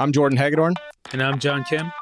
[0.00, 0.74] I'm Jordan Hagedorn,
[1.12, 1.92] And I'm John Kim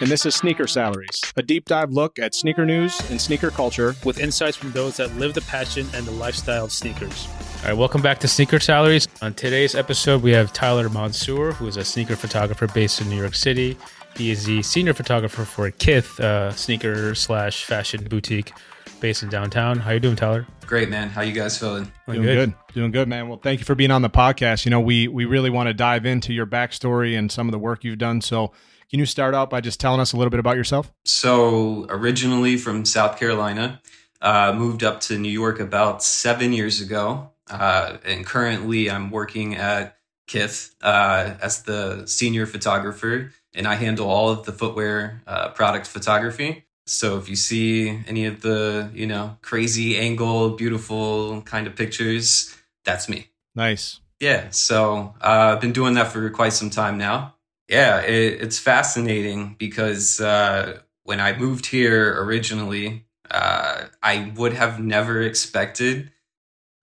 [0.00, 3.94] and this is Sneaker Salaries, a deep dive look at sneaker news and sneaker culture.
[4.04, 7.26] with insights from those that live the passion and the lifestyle of sneakers.
[7.62, 9.08] All right, welcome back to Sneaker Salaries.
[9.22, 13.16] On today's episode, we have Tyler Mansour, who is a sneaker photographer based in New
[13.16, 13.76] York City.
[14.16, 18.52] He is the senior photographer for Kith, a sneaker slash fashion boutique
[19.00, 19.78] based in downtown.
[19.78, 20.46] How you doing, Tyler?
[20.66, 21.08] Great, man.
[21.08, 21.90] How you guys feeling?
[22.06, 22.54] Doing good.
[22.74, 23.28] Doing good, man.
[23.28, 24.64] Well, thank you for being on the podcast.
[24.64, 27.58] You know, we we really want to dive into your backstory and some of the
[27.58, 28.20] work you've done.
[28.20, 28.52] So,
[28.90, 30.92] can you start out by just telling us a little bit about yourself?
[31.04, 33.80] So, originally from South Carolina,
[34.20, 39.54] uh, moved up to New York about seven years ago, uh, and currently I'm working
[39.54, 39.96] at
[40.26, 45.86] Kith uh, as the senior photographer, and I handle all of the footwear uh, product
[45.86, 46.66] photography.
[46.88, 52.56] So, if you see any of the you know crazy angle, beautiful kind of pictures,
[52.84, 53.28] that's me.
[53.54, 54.00] Nice.
[54.20, 57.34] Yeah, so uh, I've been doing that for quite some time now.
[57.68, 64.80] Yeah, it, it's fascinating because uh, when I moved here originally, uh, I would have
[64.80, 66.10] never expected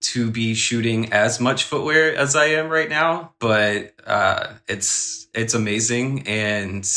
[0.02, 3.33] to be shooting as much footwear as I am right now.
[3.39, 6.89] But uh, it's it's amazing, and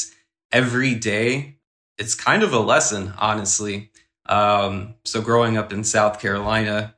[0.53, 1.58] every day
[1.99, 3.91] it's kind of a lesson, honestly.
[4.27, 6.95] Um, so growing up in South Carolina,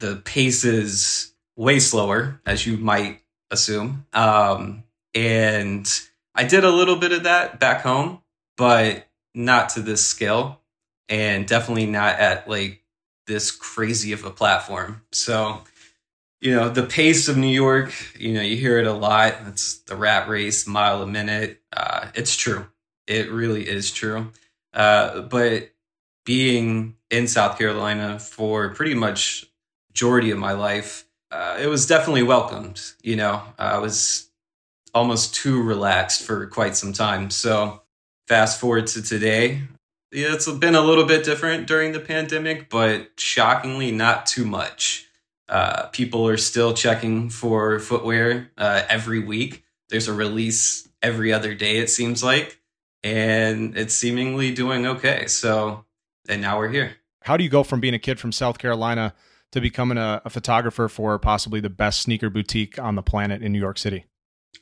[0.00, 4.06] the pace is way slower, as you might assume.
[4.12, 5.88] Um, and
[6.34, 8.22] I did a little bit of that back home,
[8.56, 10.60] but not to this scale,
[11.08, 12.82] and definitely not at like
[13.26, 15.02] this crazy of a platform.
[15.12, 15.62] So,
[16.40, 19.34] you know, the pace of New York, you know, you hear it a lot.
[19.48, 21.60] It's the rat race, mile a minute.
[21.76, 22.66] Uh, it's true.
[23.08, 24.32] It really is true.
[24.72, 25.70] Uh, but
[26.24, 29.46] being in South Carolina for pretty much
[29.90, 32.80] majority of my life, uh, it was definitely welcomed.
[33.02, 34.28] You know, I was
[34.94, 37.30] almost too relaxed for quite some time.
[37.30, 37.82] So
[38.26, 39.62] fast forward to today,
[40.12, 45.06] yeah, it's been a little bit different during the pandemic, but shockingly not too much.
[45.48, 49.64] Uh, people are still checking for footwear uh, every week.
[49.88, 52.57] There's a release every other day, it seems like,
[53.08, 55.26] and it's seemingly doing okay.
[55.26, 55.84] So,
[56.28, 56.96] and now we're here.
[57.22, 59.14] How do you go from being a kid from South Carolina
[59.52, 63.52] to becoming a, a photographer for possibly the best sneaker boutique on the planet in
[63.52, 64.04] New York City?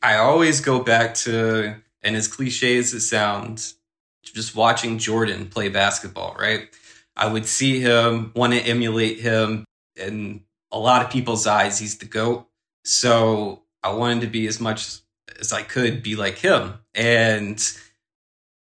[0.02, 3.74] I always go back to, and as cliche as it sounds,
[4.22, 6.68] just watching Jordan play basketball, right?
[7.16, 9.64] I would see him, want to emulate him.
[9.96, 12.46] In a lot of people's eyes, he's the GOAT.
[12.84, 15.00] So I wanted to be as much
[15.40, 16.74] as I could be like him.
[16.94, 17.62] And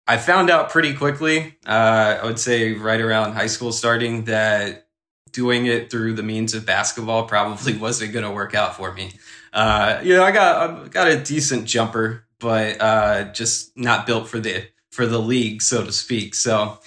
[0.06, 4.88] I found out pretty quickly, uh, I would say right around high school starting, that
[5.32, 9.12] doing it through the means of basketball probably wasn't going to work out for me.
[9.52, 14.28] Uh, you know, I got I got a decent jumper, but uh, just not built
[14.28, 16.34] for the for the league, so to speak.
[16.34, 16.78] So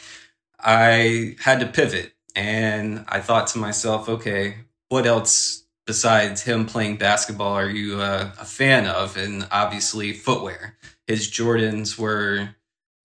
[0.60, 4.58] I had to pivot, and I thought to myself, okay,
[4.90, 9.18] what else besides him playing basketball are you uh, a fan of?
[9.18, 10.78] And obviously, footwear.
[11.08, 12.50] His Jordans were,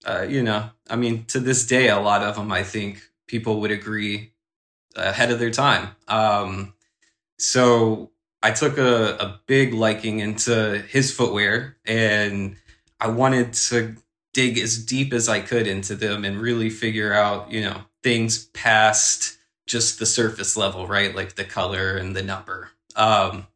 [0.05, 3.61] uh, you know, I mean, to this day, a lot of them, I think people
[3.61, 4.33] would agree,
[4.97, 5.89] ahead of their time.
[6.09, 6.75] Um,
[7.39, 8.11] so
[8.43, 12.57] I took a, a big liking into his footwear and
[13.01, 13.97] I wanted to
[14.33, 18.47] dig as deep as I could into them and really figure out, you know, things
[18.47, 21.15] past just the surface level, right?
[21.15, 22.71] Like the color and the number.
[22.97, 23.47] Um,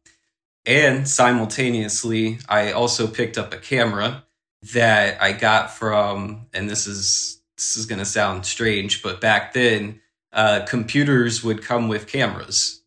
[0.65, 4.25] and simultaneously, I also picked up a camera
[4.73, 9.53] that I got from, and this is this is going to sound strange, but back
[9.53, 9.99] then,
[10.31, 12.77] uh, computers would come with cameras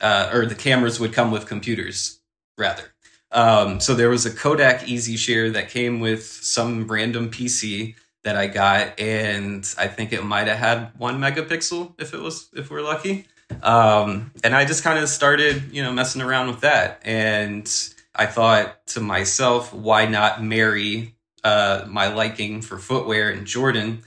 [0.00, 2.20] uh, or the cameras would come with computers
[2.56, 2.92] rather.
[3.32, 7.94] Um, so there was a Kodak Easy Share that came with some random PC
[8.24, 12.48] that I got, and I think it might have had one megapixel if it was
[12.54, 13.26] if we're lucky.
[13.62, 17.70] Um, and I just kind of started, you know, messing around with that, and
[18.14, 24.02] I thought to myself, why not marry uh, my liking for footwear and Jordan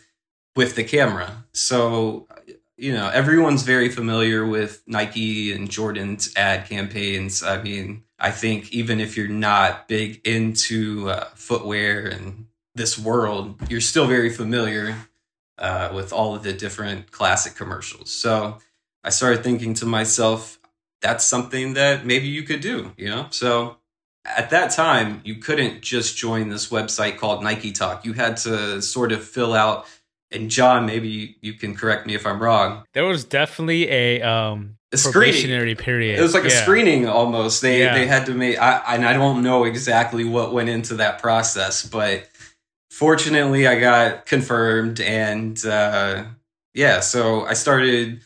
[0.56, 1.46] with the camera?
[1.54, 2.28] So
[2.78, 7.44] you know, everyone's very familiar with Nike and Jordan's ad campaigns.
[7.44, 13.56] I mean, I think even if you're not big into uh, footwear and this world,
[13.70, 14.96] you're still very familiar
[15.60, 18.12] uh, with all of the different classic commercials.
[18.12, 18.58] So
[19.04, 20.60] I started thinking to myself,
[21.02, 23.28] that's something that maybe you could do, you know?
[23.30, 23.78] So
[24.26, 28.06] at that time, you couldn't just join this website called Nike Talk.
[28.06, 29.86] You had to sort of fill out
[30.34, 32.84] and John, maybe you can correct me if I'm wrong.
[32.94, 36.20] There was definitely a um a probationary period.
[36.20, 37.62] It was like a screening almost.
[37.62, 37.94] They Yeah.
[37.94, 38.60] they had to make.
[38.60, 42.28] I and I don't know exactly what went into that process, but
[42.92, 46.26] fortunately, I got confirmed, and uh,
[46.74, 48.22] yeah, so I started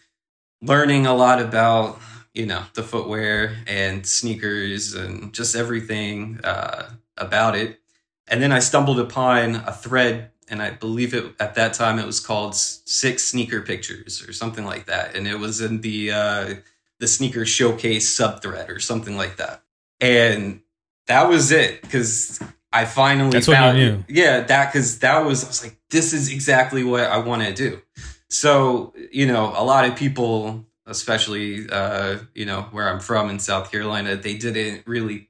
[0.61, 2.00] learning a lot about
[2.38, 7.80] you know the footwear and sneakers and just everything uh, about it.
[8.28, 12.06] And then I stumbled upon a thread, and I believe it at that time it
[12.06, 16.56] was called Six Sneaker Pictures or something like that, and it was in the uh,
[17.00, 19.63] the sneaker showcase subthread or something like that.
[20.00, 20.62] And
[21.07, 22.39] that was it because
[22.72, 24.04] I finally That's found knew.
[24.07, 27.54] yeah that because that was I was like this is exactly what I want to
[27.54, 27.81] do.
[28.30, 33.38] So you know a lot of people, especially uh, you know where I'm from in
[33.39, 35.30] South Carolina, they didn't really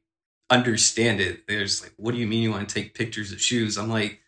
[0.49, 1.45] understand it.
[1.47, 3.77] They're just like, what do you mean you want to take pictures of shoes?
[3.77, 4.19] I'm like,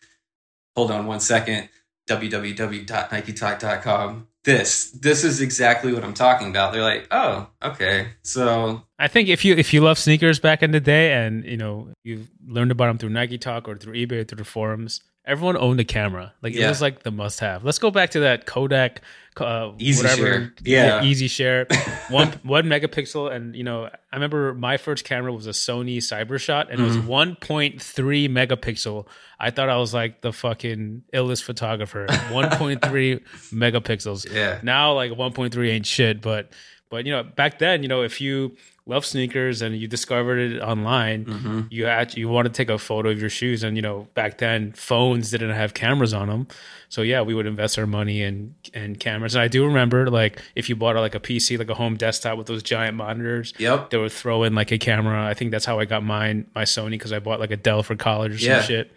[0.76, 1.68] hold on one second.
[2.08, 4.26] www.niketalk.com.
[4.42, 6.72] This, this is exactly what I'm talking about.
[6.72, 8.08] They're like, oh, okay.
[8.22, 11.58] So I think if you if you love sneakers back in the day, and you
[11.58, 15.02] know you've learned about them through Nike Talk or through eBay or through the forums,
[15.26, 16.32] everyone owned a camera.
[16.42, 17.64] Like it was like the must have.
[17.64, 19.02] Let's go back to that Kodak,
[19.36, 20.54] uh, Easy whatever, Share.
[20.64, 21.02] Yeah.
[21.04, 21.66] easy share,
[22.10, 26.70] one one megapixel, and you know I remember my first camera was a Sony CyberShot,
[26.70, 27.04] and it was Mhm.
[27.06, 29.06] one point three megapixel.
[29.38, 32.06] I thought I was like the fucking illest photographer.
[32.30, 33.20] One point three
[33.52, 36.50] megapixels yeah, now like 1.3 ain't shit but
[36.90, 38.56] but you know back then you know if you
[38.90, 42.78] love sneakers and you discovered it online hmm you had you want to take a
[42.78, 46.46] photo of your shoes and you know back then phones didn't have cameras on them
[46.88, 50.42] so yeah we would invest our money in in cameras and i do remember like
[50.56, 53.90] if you bought like a pc like a home desktop with those giant monitors yep,
[53.90, 55.24] they would throw in like a camera.
[55.24, 57.82] I think that's how I got mine, my Sony, because I bought like a Dell
[57.82, 58.58] for college or Yeah.
[58.60, 58.92] some shit.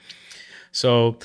[0.71, 1.17] So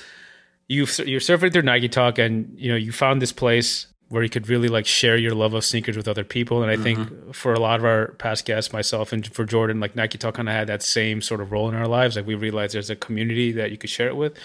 [0.69, 4.29] you you're surfing through Nike Talk, and you know you found this place where you
[4.29, 6.63] could really like share your love of sneakers with other people.
[6.63, 7.31] And I think mm-hmm.
[7.33, 10.49] for a lot of our past guests, myself and for Jordan, like Nike Talk kind
[10.49, 12.17] of had that same sort of role in our lives.
[12.17, 14.37] Like we realized there's a community that you could share it with,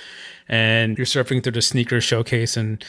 [0.50, 2.84] and you're surfing through the sneaker showcase and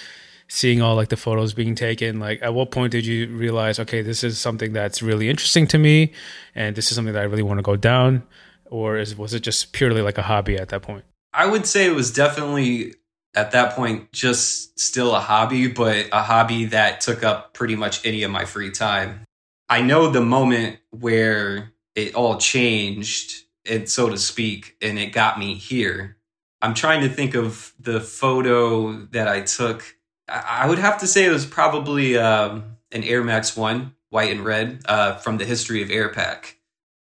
[0.48, 2.18] seeing all like the photos being taken.
[2.18, 5.78] Like at what point did you realize okay this is something that's really interesting to
[5.78, 6.12] me
[6.54, 8.24] and this is something that i really want to go down?
[8.66, 11.04] Or is was it just purely like a hobby at that point?
[11.32, 12.94] I would say it was definitely
[13.34, 18.04] at that point just still a hobby, but a hobby that took up pretty much
[18.06, 19.24] any of my free time.
[19.68, 25.38] I know the moment where it all changed, and so to speak, and it got
[25.38, 26.16] me here.
[26.60, 29.96] I'm trying to think of the photo that I took.
[30.28, 34.44] I would have to say it was probably um, an Air Max One, white and
[34.44, 36.58] red, uh, from the history of Air Pack.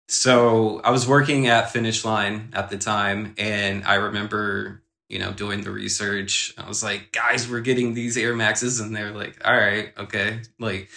[0.08, 4.81] So I was working at Finish Line at the time, and I remember,
[5.12, 6.54] you know, doing the research.
[6.56, 10.40] I was like, guys, we're getting these Air Maxes, and they're like, all right, okay.
[10.58, 10.88] Like,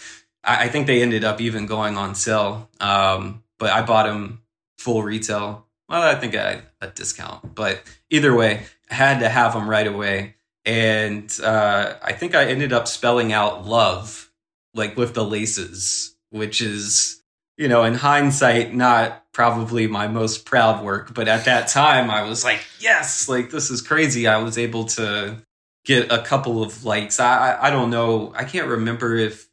[0.41, 2.69] I, I think they ended up even going on sale.
[2.79, 4.41] Um, but I bought them
[4.77, 5.67] full retail.
[5.89, 6.63] Well, I think a
[6.95, 10.35] discount, but either way, I had to have them right away.
[10.65, 14.31] And uh, I think I ended up spelling out love,
[14.73, 17.21] like with the laces, which is
[17.57, 22.23] you know, in hindsight, not probably my most proud work, but at that time, I
[22.23, 24.27] was like, yes, like this is crazy.
[24.27, 25.37] I was able to
[25.85, 27.19] get a couple of likes.
[27.19, 28.33] I I, don't know.
[28.35, 29.47] I can't remember if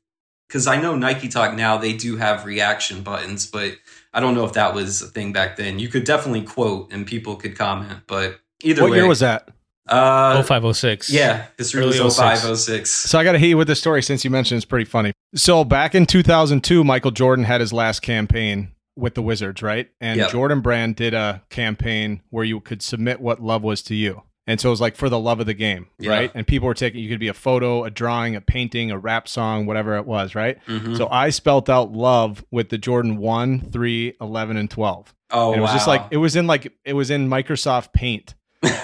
[0.48, 3.76] because I know Nike Talk now they do have reaction buttons, but
[4.12, 5.78] I don't know if that was a thing back then.
[5.78, 8.88] You could definitely quote and people could comment, but either way.
[8.88, 9.48] What way, year was that?
[9.88, 12.64] Uh, 0506 yeah, this really was 05, 06.
[12.64, 12.90] 06.
[12.90, 15.12] So I got to hit you with the story since you mentioned it's pretty funny.
[15.34, 19.88] So back in 2002, Michael Jordan had his last campaign with the Wizards, right?
[20.00, 20.30] And Yep.
[20.30, 24.22] Jordan Brand did a campaign where you could submit what love was to you.
[24.46, 26.10] And so it was like for the love of the game, Yeah.
[26.10, 26.30] right?
[26.34, 29.28] And people were taking, you could be a photo, a drawing, a painting, a rap
[29.28, 30.58] song, whatever it was, right?
[30.68, 30.96] Mhm.
[30.96, 35.14] So I spelt out love with the Jordan 1, 3, 11, and 12.
[35.30, 38.34] oh, and it was just like, it was in like, it was in Microsoft Paint.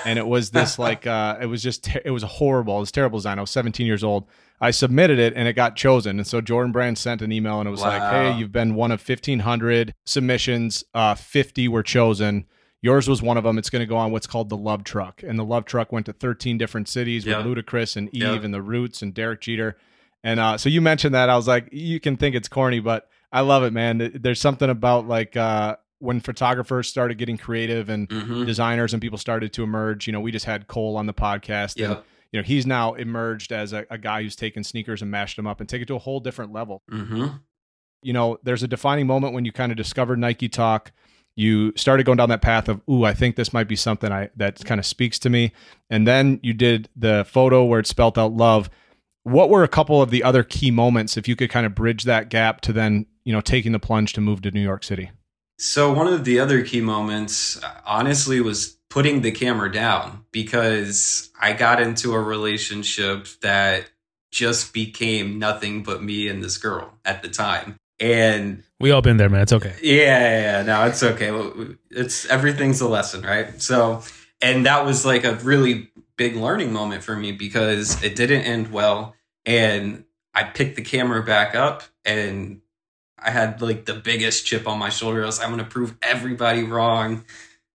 [0.05, 2.93] And it was this like uh it was just ter- it was horrible it was
[2.93, 3.39] terrible design.
[3.39, 4.27] I was 17 years old.
[4.61, 6.19] I submitted it and it got chosen.
[6.19, 8.91] And so jordan brand sent an email and it was like hey you've been one
[8.91, 10.85] of 1500 submissions.
[10.95, 12.47] Uh 50 were chosen.
[12.81, 15.23] Yours was one of them it's going to go on what's called the love truck.
[15.23, 17.45] And the love truck went to 13 different cities Yep.
[17.45, 18.45] with ludacris and eve Yep.
[18.45, 19.77] and the roots and derek jeter.
[20.25, 21.29] And uh so you mentioned that.
[21.31, 24.13] I was like you can think it's corny but i love it man.
[24.15, 28.47] There's something about like uh when photographers started getting creative and Mhm.
[28.47, 30.07] designers and people started to emerge.
[30.07, 31.83] You know, we just had Cole on the podcast.
[31.85, 31.99] And,
[32.33, 35.47] you know, he's now emerged as a, a guy who's taken sneakers and mashed them
[35.47, 36.83] up and take it to a whole different level.
[36.91, 37.41] Mhm.
[38.03, 40.93] You know, there's a defining moment when you kind of discovered Nike Talk.
[41.35, 44.29] You started going down that path of, ooh, I think this might be something I
[44.37, 45.53] that kind of speaks to me.
[45.91, 48.71] And then you did the photo where it spelt out love.
[49.25, 52.05] what were a couple of the other key moments if you could kind of bridge
[52.05, 55.11] that gap to then you know taking the plunge to move to new york city
[55.59, 61.53] so one of the other key moments honestly was putting the camera down because i
[61.53, 63.89] got into a relationship that
[64.31, 67.77] just became nothing but me and this girl at the time.
[68.01, 69.43] And we all been there man.
[69.43, 69.75] It's okay.
[69.83, 70.63] Yeah yeah, yeah.
[70.63, 71.77] no it's okay.
[71.91, 73.61] It's everything's a lesson right?
[73.61, 74.03] So
[74.41, 78.71] and that was like a really big learning moment for me because it didn't end
[78.71, 79.15] well.
[79.45, 82.61] And I picked the camera back up and
[83.21, 85.23] I had like the biggest chip on my shoulder.
[85.23, 87.25] I was I'm going to prove everybody wrong.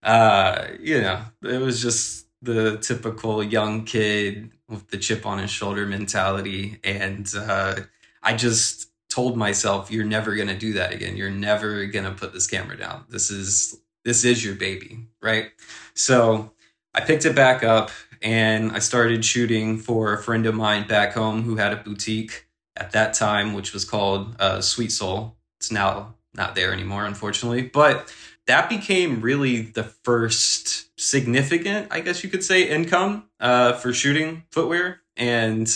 [0.02, 5.50] Uh, you know, it was just the typical young kid with the chip on his
[5.50, 6.80] shoulder mentality.
[6.84, 7.76] And uh,
[8.22, 11.16] I just told myself, you're never going to do that again.
[11.16, 13.06] You're never going to put this camera down.
[13.10, 15.08] This is, this is your baby.
[15.22, 15.52] Right.
[15.94, 16.52] So
[16.94, 21.14] I picked it back up and I started shooting for a friend of mine back
[21.14, 25.36] home who had a boutique at that time, which was called uh, Sweet Soul.
[25.60, 27.62] It's now not there anymore, unfortunately.
[27.64, 28.14] But
[28.48, 34.44] that became really the first significant, I guess you could say, income uh, for shooting
[34.52, 35.02] footwear.
[35.16, 35.68] And,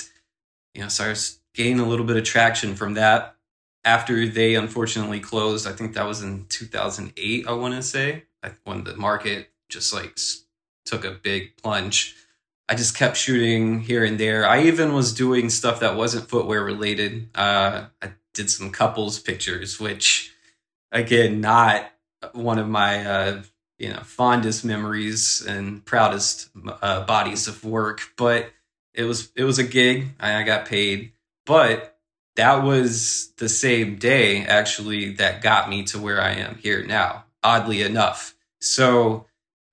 [0.74, 3.36] you know, so I was gaining a little bit of traction from that.
[3.86, 8.24] After they unfortunately closed, I think that was in 2008, I want to say,
[8.66, 10.18] when the market just like
[10.86, 12.16] took a big plunge.
[12.70, 14.48] I just kept shooting here and there.
[14.48, 17.30] I even was doing stuff that wasn't footwear related.
[17.34, 20.34] Uh, I did some couples pictures, which
[20.92, 21.90] again, not
[22.34, 23.44] one of my uh,
[23.80, 26.50] you know fondest memories and proudest
[26.82, 28.52] uh, bodies of work, but
[28.94, 30.10] it was it was a gig.
[30.20, 31.14] I, I got paid,
[31.46, 31.98] but
[32.36, 37.26] that was the same day actually that got me to where I am here now.
[37.44, 39.27] Oddly enough, so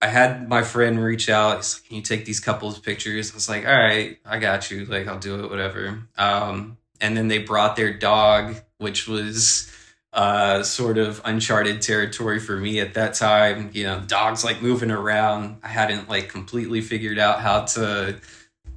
[0.05, 1.57] I had my friend reach out.
[1.57, 4.71] He's like, "Can you take these couples pictures?" I was like, "All right, I got
[4.71, 4.85] you.
[4.85, 9.73] Like, I'll do it, whatever." Um, and then they brought their dog, which was
[10.13, 13.71] uh, sort of uncharted territory for me at that time.
[13.73, 15.61] You know, dogs like moving around.
[15.63, 18.21] I hadn't like completely figured out how to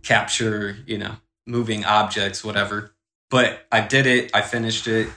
[0.04, 2.94] capture, you know, moving objects, whatever.
[3.30, 4.32] But I did it.
[4.34, 5.10] I finished it,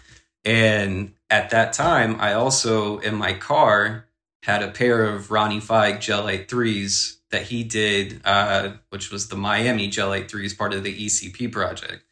[0.45, 4.07] and at that time, I also in my car
[4.51, 9.37] had a pair of Ronnie Fieg Gel-Lyte 3s that he did, uh, which was the
[9.37, 12.03] Miami Gel-Lyte 3s, part of the ECP project.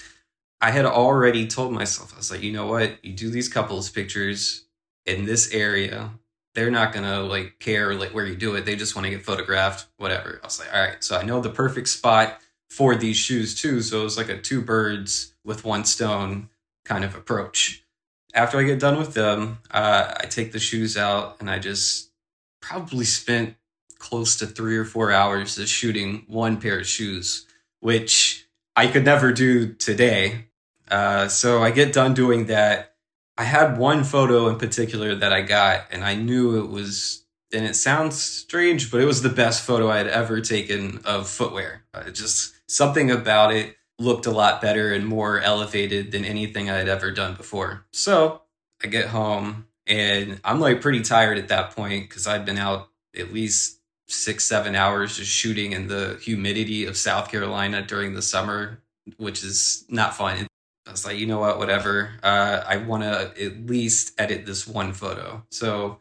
[0.60, 3.04] I had already told myself, I was like, you know what?
[3.04, 4.64] You do these couples pictures
[5.04, 6.10] in this area.
[6.54, 8.64] They're not gonna like care like where you do it.
[8.64, 10.40] They just want to get photographed, whatever.
[10.42, 13.80] I was like, all right, so I know the perfect spot for these shoes too.
[13.82, 16.48] So it was like a two birds with one stone
[16.84, 17.84] kind of approach.
[18.34, 22.07] After I get done with them, uh, I take the shoes out and I just
[22.68, 23.56] probably spent
[23.98, 27.46] close to three or four hours just shooting one pair of shoes,
[27.80, 28.46] which
[28.76, 30.48] I could never do today.
[30.90, 32.94] Uh, so I get done doing that.
[33.38, 37.64] I had one photo in particular that I got, and I knew it was, and
[37.64, 41.84] it sounds strange, but it was the best photo I had ever taken of footwear.
[41.94, 46.76] Uh, just something about it looked a lot better and more elevated than anything I
[46.76, 47.86] had ever done before.
[47.92, 48.42] So
[48.82, 52.88] I get home, and I'm like pretty tired at that point because I'd been out
[53.16, 58.22] at least six, seven hours just shooting in the humidity of South Carolina during the
[58.22, 58.80] summer,
[59.16, 60.46] which is not fun.
[60.86, 62.12] I was like, you know what, whatever.
[62.22, 65.44] Uh, I want to at least edit this one photo.
[65.50, 66.00] So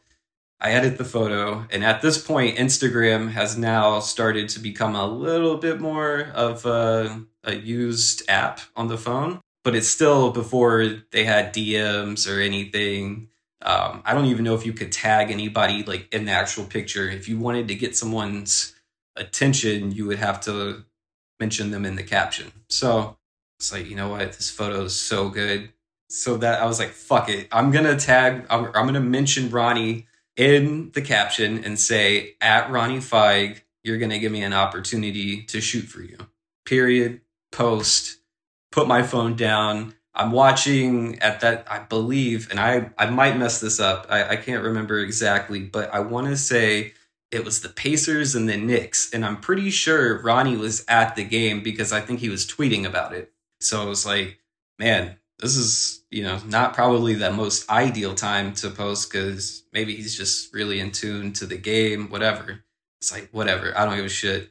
[0.60, 1.68] I edit the photo.
[1.70, 6.66] And at this point, Instagram has now started to become a little bit more of
[6.66, 12.40] a, a used app on the phone, but it's still before they had DMs or
[12.40, 13.28] anything.
[13.62, 17.10] Um, I don't even know if you could tag anybody like in the actual picture.
[17.10, 18.76] If you wanted to get someone's
[19.16, 20.86] attention, you would have to
[21.40, 22.52] mention them in the caption.
[22.70, 23.18] So
[23.60, 24.34] it's like, you know what?
[24.34, 25.72] This photo is so good.
[26.10, 27.48] So that I was like, fuck it.
[27.52, 32.36] I'm going to tag, I'm, I'm going to mention Ronnie in the caption and say,
[32.40, 36.18] at Ronnie Fieg, you're going to give me an opportunity to shoot for you.
[36.66, 37.22] Period.
[37.52, 38.20] Post.
[38.72, 43.62] Put my phone down I'm watching at that, I believe, and I, I might mess
[43.62, 44.08] this up.
[44.10, 46.94] I, I can't remember exactly, but I want to say
[47.30, 49.14] it was the Pacers and the Knicks.
[49.14, 52.84] And I'm pretty sure Ronnie was at the game because I think he was tweeting
[52.84, 53.32] about it.
[53.62, 54.40] So I was like,
[54.80, 59.96] man, this is, you know, not probably the most ideal time to post because maybe
[59.96, 62.64] he's just really in tune to the game, whatever.
[63.02, 63.78] It's like, whatever.
[63.78, 64.50] I don't give a shit.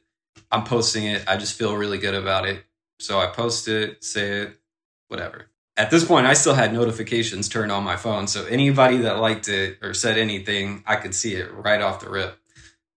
[0.52, 1.25] I'm posting it.
[1.26, 2.64] I just feel really good about it.
[3.00, 4.61] So I post it, say it,
[5.08, 8.26] whatever at this point, I still had notifications turned on my phone.
[8.28, 12.09] So anybody that liked it or said anything, I could see it right off the
[12.09, 12.38] rip.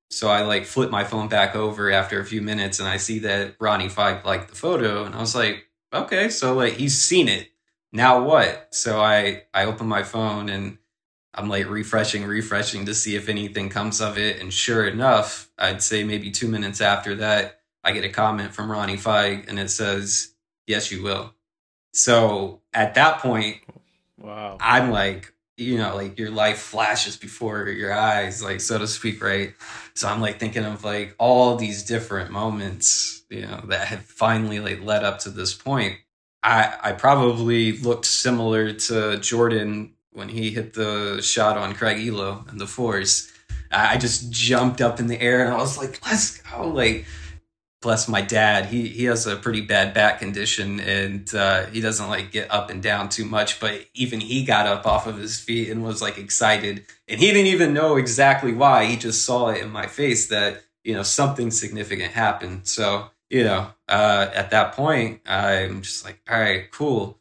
[0.10, 3.20] So I like flip my phone back over after a few minutes and I see
[3.20, 5.04] that Ronnie Fieg liked the photo.
[5.04, 7.50] And I was like, okay, so like he's seen it.
[7.92, 8.74] Now what?
[8.74, 10.78] So I I open my phone and
[11.34, 14.42] I'm like refreshing, refreshing to see if anything comes of it.
[14.42, 18.72] And sure enough, I'd say maybe two minutes after that, I get a comment from
[18.72, 20.34] Ronnie Fieg and it says,
[20.66, 21.36] Yes, you will.
[21.94, 23.58] So at that point,
[24.18, 28.88] wow, I'm like, you know, like your life flashes before your eyes, like so to
[28.88, 29.54] speak, right?
[29.94, 34.60] So I'm like thinking of like all these different moments, you know, that have finally
[34.60, 35.98] like led up to this point.
[36.42, 42.50] I I probably looked similar to Jordan when he hit the shot on Craig Ehlo
[42.50, 43.32] and the force.
[43.72, 46.68] I just jumped up in the air and I was like, let's go.
[46.68, 47.06] Like
[47.82, 52.10] bless my dad he he has a pretty bad back condition and uh, he doesn't
[52.10, 55.40] like get up and down too much but even he got up off of his
[55.40, 56.86] feet and was like excited.
[57.08, 60.64] And he didn't even know exactly why he just saw it in my face that
[60.84, 62.68] you know something significant happened.
[62.68, 67.20] So you know uh, at that point i'm just like all right cool.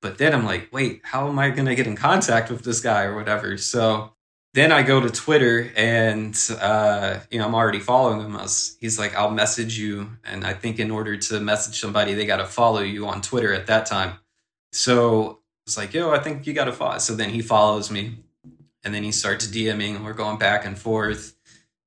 [0.00, 2.80] But then i'm like wait how am i going to get in contact with this
[2.80, 3.56] guy or whatever?
[3.58, 4.12] So
[4.54, 8.34] then I go to Twitter and uh, you know I'm already following him.
[8.34, 12.26] Was, he's like, I'll message you, and I think in order to message somebody, they
[12.26, 14.18] got to follow you on Twitter at that time.
[14.72, 16.98] So it's like, yo, I think you got to follow.
[16.98, 18.16] So then he follows me,
[18.84, 21.34] and then he starts DMing, we're going back and forth.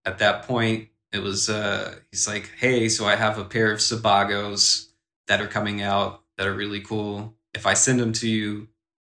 [0.06, 3.80] At that point, it was uh, he's like, hey, so I have a pair of
[3.80, 4.88] Sebagos
[5.28, 7.34] that are coming out that are really cool.
[7.54, 8.68] If I send them to you,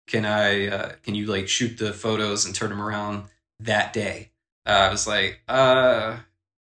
[0.07, 3.25] can I uh, can you like shoot the photos and turn them around?
[3.59, 4.31] That day.
[4.65, 6.17] Uh, I was like, uh,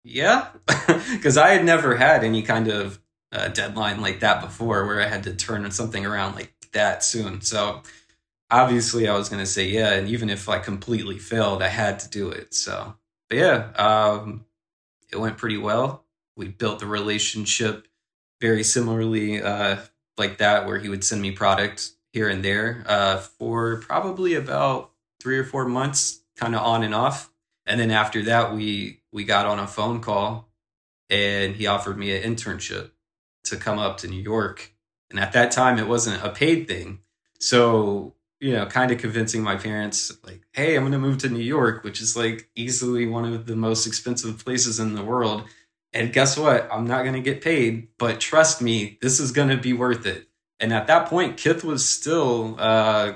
[0.04, 0.48] yeah,
[0.88, 3.00] because I had never had any kind of
[3.32, 7.42] uh, deadline like that before, where I had to turn something around like that soon.
[7.42, 7.82] So
[8.50, 12.00] obviously, I was going to say yeah, and even if I completely failed, I had
[12.00, 12.54] to do it.
[12.54, 12.96] So,
[13.30, 14.46] but yeah, um,
[15.12, 16.06] it went pretty well.
[16.36, 17.88] We built the relationship
[18.40, 19.78] very similarly, uh,
[20.18, 24.92] like that, where he would send me product here and there uh, for probably about
[25.22, 27.32] three or four months kind of on and off.
[27.66, 30.50] And then after that, we we got on a phone call,
[31.10, 32.92] and he offered me an internship
[33.46, 34.74] to come up to New York.
[35.10, 37.00] And at that time, it wasn't a paid thing.
[37.40, 41.30] So you know, kind of convincing my parents, like, hey, I'm going to move to
[41.30, 45.44] New York, which is like easily one of the most expensive places in the world.
[45.94, 46.68] And guess what?
[46.72, 50.08] I'm not going to get paid, but trust me, this is going to be worth
[50.08, 50.28] it.
[50.60, 53.14] And at that point, Kith was still uh,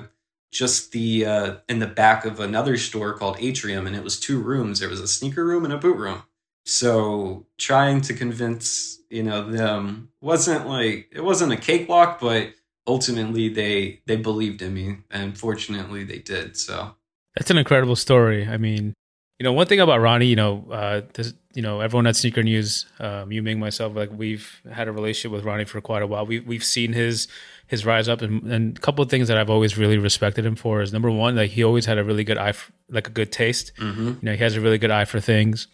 [0.56, 4.40] just the uh, in the back of another store called Atrium, and it was two
[4.40, 4.80] rooms.
[4.80, 6.22] There was a sneaker room and a boot room.
[6.64, 12.54] So trying to convince you know them wasn't like it wasn't a cakewalk, but
[12.86, 16.56] ultimately they they believed in me, and fortunately they did.
[16.56, 16.96] So
[17.36, 18.46] that's an incredible story.
[18.46, 18.94] I mean,
[19.38, 22.42] you know, one thing about Ronnie, you know, uh, this, you know, everyone at Sneaker
[22.42, 26.06] News, um, you, Ming, myself, like we've had a relationship with Ronnie for quite a
[26.06, 26.24] while.
[26.24, 27.28] We we've seen his
[27.66, 30.56] his rise up, and, and a couple of things that I've always really respected him
[30.56, 33.10] for is number one, like he always had a really good eye, for, like a
[33.10, 33.72] good taste.
[33.78, 34.06] Mm-hmm.
[34.06, 35.66] You know, he has a really good eye for things,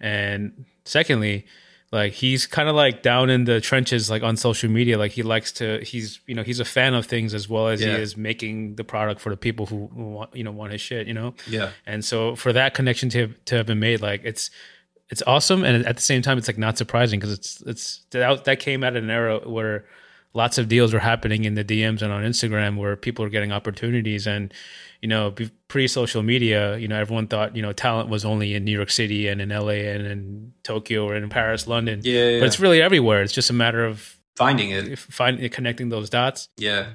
[0.00, 1.46] and secondly,
[1.92, 5.22] like he's kind of like down in the trenches like on social media like he
[5.22, 7.94] likes to he's you know he's a fan of things as well as yeah.
[7.94, 11.06] he is making the product for the people who, want you know want his shit
[11.06, 14.22] you know yeah and so for that connection to have, to have been made like
[14.24, 14.50] it's
[15.10, 18.44] it's awesome and at the same time it's like not surprising because it's it's that,
[18.44, 19.84] that came at an era where
[20.34, 23.52] lots of deals were happening in the DMs and on Instagram where people are getting
[23.52, 24.52] opportunities and
[25.02, 25.34] you know,
[25.66, 28.90] pre social media, you know, everyone thought, you know, talent was only in New York
[28.90, 32.00] City and in LA and in Tokyo or in Paris, London.
[32.04, 32.38] Yeah, yeah.
[32.38, 33.20] But it's really everywhere.
[33.22, 36.48] It's just a matter of finding it, finding connecting those dots.
[36.56, 36.90] Yeah.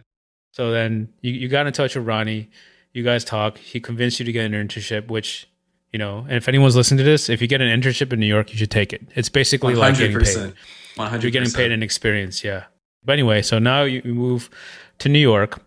[0.54, 2.50] So then you, you got in touch with Ronnie.
[2.94, 3.58] You guys talk.
[3.58, 5.50] He convinced you to get an internship, which,
[5.92, 8.26] you know, and if anyone's listening to this, if you get an internship in New
[8.26, 9.06] York, you should take it.
[9.16, 9.78] It's basically 100%.
[9.78, 10.54] like getting paid.
[10.96, 11.22] 100%.
[11.22, 12.42] You're getting paid an experience.
[12.42, 12.64] Yeah.
[13.08, 14.52] But anyway, so now you move
[15.00, 15.60] to New York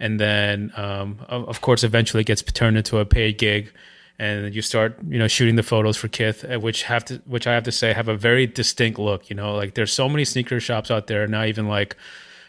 [0.00, 3.70] and then um, of course eventually it gets turned into a paid gig
[4.18, 7.46] and you start you know shooting the photos for Kith, uh, which have to which
[7.46, 9.30] I have to say have a very distinct look.
[9.30, 11.44] You know, like there's so many sneaker shops out there now.
[11.44, 11.96] Even like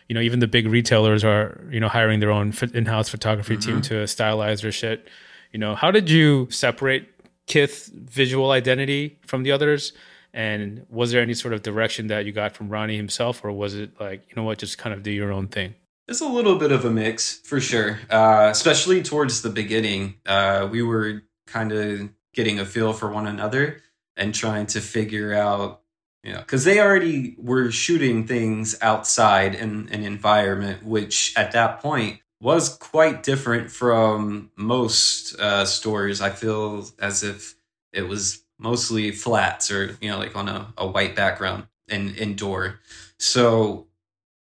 [0.10, 3.72] you know even the big retailers are you know hiring their own in-house photography mm-hmm.
[3.72, 5.08] team to stylize their shit.
[5.54, 7.08] You know, how did you separate
[7.48, 9.94] Kith visual identity from the others?
[10.34, 13.76] And was there any sort of direction that you got from Ronnie himself, or was
[13.76, 15.76] it like you know what, just kind of do your own thing?
[16.08, 20.15] It's a little bit of a mix for sure, uh, especially towards the beginning.
[20.26, 23.82] Uh, we were kind of getting a feel for one another
[24.15, 25.82] and trying to figure out,
[26.24, 31.82] you know, because they already were shooting things outside in an environment, which at that
[31.82, 36.22] point was quite different from most uh, stores.
[36.22, 37.56] I feel as if
[37.94, 42.80] it was mostly flats or, you know, like on a, a white background and indoor.
[43.19, 43.88] So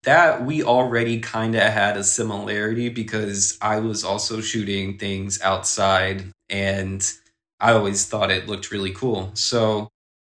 [0.04, 6.26] that we already kind of had a similarity because I was also shooting things outside
[6.50, 7.06] and
[7.60, 9.32] I always thought it looked really cool.
[9.34, 9.90] So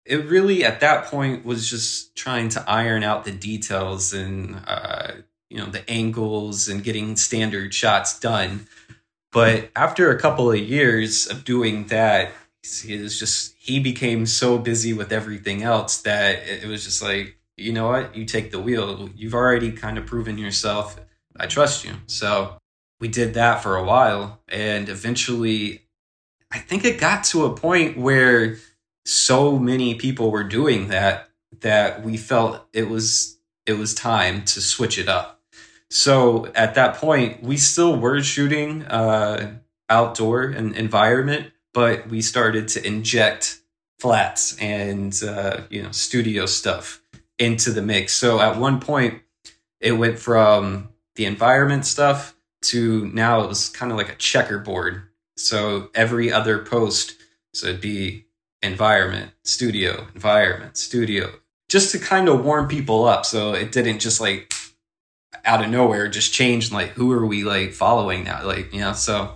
[0.06, 5.12] it really at that point was just trying to iron out the details and uh,
[5.50, 8.66] you know the angles and getting standard shots done.
[9.32, 12.32] But after a couple of years of doing that,
[12.62, 17.72] was just he became so busy with everything else that it was just like you
[17.72, 18.16] know what?
[18.16, 19.10] You take the wheel.
[19.14, 20.98] You've already kind of proven yourself.
[21.36, 21.92] I trust you.
[22.06, 22.56] So
[23.00, 25.86] we did that for a while and eventually
[26.52, 28.58] i think it got to a point where
[29.06, 34.60] so many people were doing that that we felt it was it was time to
[34.60, 35.40] switch it up.
[35.90, 42.68] So at that point, we still were shooting uh, outdoor and environment, but we started
[42.68, 43.60] to inject
[43.98, 47.02] flats and uh, you know studio stuff
[47.38, 48.12] into the mix.
[48.12, 49.20] So at one point,
[49.80, 55.02] it went from the environment stuff to now it was kind of like a checkerboard.
[55.36, 57.16] So every other post,
[57.54, 58.26] so it'd be
[58.62, 61.30] environment, studio, environment, studio,
[61.68, 63.24] just to kind of warm people up.
[63.24, 64.52] So it didn't just like
[65.44, 68.44] out of nowhere just change like who are we like following now?
[68.44, 69.34] Like, you know, so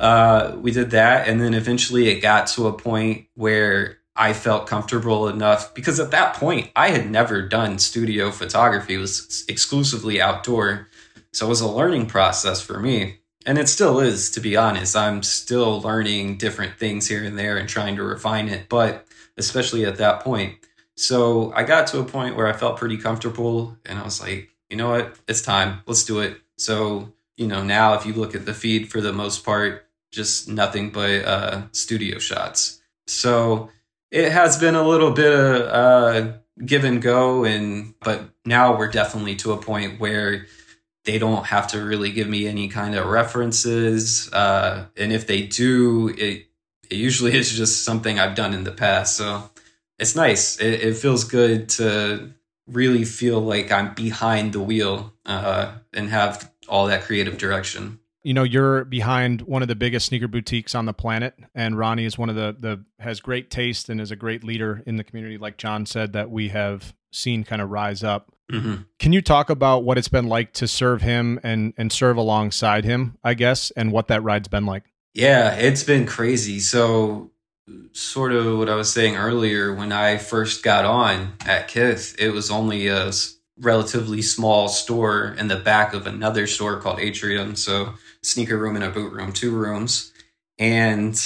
[0.00, 4.66] uh we did that and then eventually it got to a point where I felt
[4.66, 8.94] comfortable enough because at that point I had never done studio photography.
[8.94, 10.88] It was exclusively outdoor.
[11.32, 13.20] So it was a learning process for me.
[13.46, 14.96] And it still is to be honest.
[14.96, 19.06] I'm still learning different things here and there and trying to refine it but
[19.36, 20.56] especially at that point.
[20.96, 24.50] So i got to a point where i felt pretty comfortable and i was like
[24.68, 25.16] you know what?
[25.26, 25.80] It's time.
[25.86, 26.36] Let's do it.
[26.56, 30.48] So you know now if you look at the feed for the most part just
[30.48, 33.70] nothing but uh, studio shots so
[34.10, 36.32] it has been a little bit of uh,
[36.64, 40.46] give and go and but now we're definitely to a point where
[41.08, 44.30] they don't have to really give me any kind of references.
[44.30, 46.46] Uh, and if they do, it,
[46.90, 49.16] it usually is just something I've done in the past.
[49.16, 49.50] So
[49.98, 50.60] it's nice.
[50.60, 52.34] It, it feels good to
[52.66, 58.00] really feel like I'm behind the wheel uh, and have all that creative direction.
[58.22, 62.04] You know, you're behind one of the biggest sneaker boutiques on the planet, and Ronnie
[62.04, 65.04] is one of the the has great taste and is a great leader in the
[65.04, 65.38] community.
[65.38, 68.32] Like John said, that we have seen kind of rise up.
[68.52, 68.82] Mm-hmm.
[68.98, 72.84] Can you talk about what it's been like to serve him and and serve alongside
[72.84, 74.84] him, I guess, and what that ride's been like?
[75.14, 76.60] Yeah, it's been crazy.
[76.60, 77.30] So
[77.92, 82.30] sort of what I was saying earlier when I first got on at Kith, it
[82.30, 83.10] was only a
[83.60, 88.84] relatively small store in the back of another store called Atrium, so sneaker room and
[88.84, 90.12] a boot room, two rooms.
[90.58, 91.20] And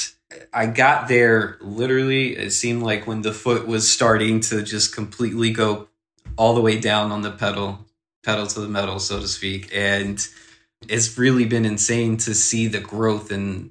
[0.53, 5.53] I got there literally, it seemed like when the foot was starting to just completely
[5.53, 5.89] go
[6.37, 7.87] all the way down on the pedal,
[8.25, 9.71] pedal to the metal, so to speak.
[9.75, 10.27] And
[10.89, 13.31] it's really been insane to see the growth.
[13.31, 13.71] And,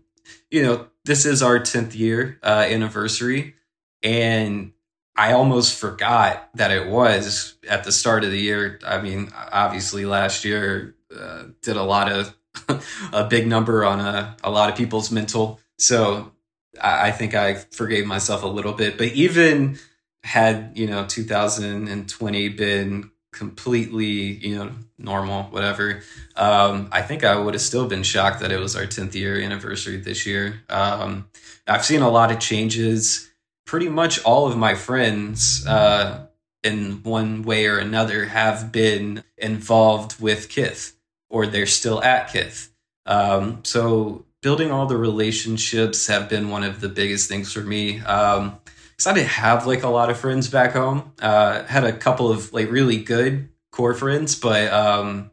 [0.50, 3.56] you know, this is our 10th year uh, anniversary.
[4.04, 4.74] And
[5.16, 8.80] I almost forgot that it was at the start of the year.
[8.86, 12.36] I mean, obviously, last year uh, did a lot of
[13.14, 15.60] a big number on a, a lot of people's mental.
[15.78, 16.32] So
[16.82, 18.98] I, I think I forgave myself a little bit.
[18.98, 19.78] But even
[20.24, 26.02] had you know 2020 been completely you know normal whatever
[26.36, 29.42] um i think i would have still been shocked that it was our 10th year
[29.42, 31.28] anniversary this year um
[31.68, 33.31] i've seen a lot of changes
[33.72, 36.28] pretty much all of my friends uh
[36.62, 40.98] in one way or another have been involved with kith
[41.30, 42.74] or they're still at kith
[43.06, 48.02] um so building all the relationships have been one of the biggest things for me
[48.02, 48.60] um
[49.02, 51.12] because I didn't have like a lot of friends back home.
[51.20, 55.32] Uh, had a couple of like really good core friends, but um,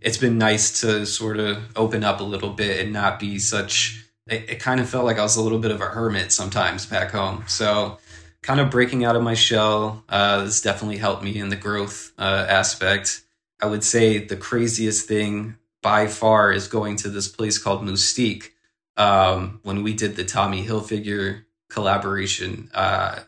[0.00, 4.03] it's been nice to sort of open up a little bit and not be such.
[4.26, 6.86] It, it kind of felt like I was a little bit of a hermit sometimes
[6.86, 7.44] back home.
[7.46, 7.98] So,
[8.42, 12.46] kind of breaking out of my shell uh, definitely helped me in the growth uh,
[12.48, 13.22] aspect.
[13.60, 18.50] I would say the craziest thing by far is going to this place called Mustique.
[18.96, 22.70] Um, when we did the Tommy Hilfiger collaboration.
[22.72, 23.20] Uh,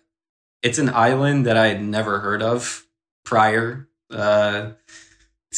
[0.63, 2.87] it's an island that I had never heard of
[3.25, 4.71] prior uh,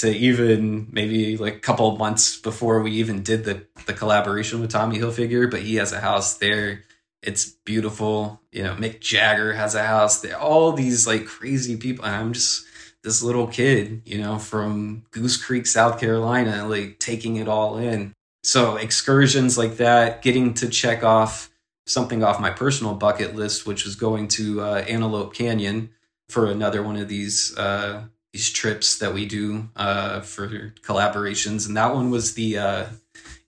[0.01, 4.71] to even maybe like a couple months before we even did the, the collaboration with
[4.71, 5.51] Tommy Hilfiger.
[5.51, 6.85] But he has a house there.
[7.23, 8.41] It's beautiful.
[8.53, 10.39] You know, Mick Jagger has a house there.
[10.39, 12.05] All these like crazy people.
[12.05, 12.65] And I'm just
[13.03, 18.13] this little kid, you know, from Goose Creek, South Carolina, like taking it all in.
[18.43, 21.51] So excursions like that, getting to check off
[21.87, 25.91] something off my personal bucket list, which was going to uh, Antelope Canyon
[26.29, 30.49] for another one of these uh, these trips that we do uh, for
[30.83, 32.87] collaborations, and that one was the uh,